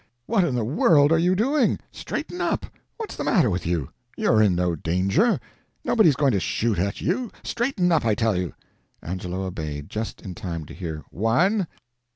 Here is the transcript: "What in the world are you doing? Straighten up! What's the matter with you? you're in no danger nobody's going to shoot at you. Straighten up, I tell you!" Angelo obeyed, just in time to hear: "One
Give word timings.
"What 0.25 0.43
in 0.43 0.55
the 0.55 0.63
world 0.65 1.11
are 1.11 1.19
you 1.19 1.35
doing? 1.35 1.77
Straighten 1.91 2.41
up! 2.41 2.65
What's 2.97 3.15
the 3.15 3.23
matter 3.23 3.51
with 3.51 3.67
you? 3.67 3.91
you're 4.17 4.41
in 4.41 4.55
no 4.55 4.75
danger 4.75 5.39
nobody's 5.85 6.15
going 6.15 6.31
to 6.31 6.39
shoot 6.39 6.79
at 6.79 7.01
you. 7.01 7.29
Straighten 7.43 7.91
up, 7.91 8.03
I 8.03 8.15
tell 8.15 8.35
you!" 8.35 8.55
Angelo 9.03 9.43
obeyed, 9.43 9.91
just 9.91 10.23
in 10.23 10.33
time 10.33 10.65
to 10.65 10.73
hear: 10.73 11.03
"One 11.11 11.67